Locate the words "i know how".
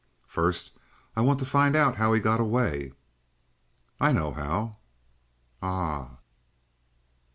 3.99-4.77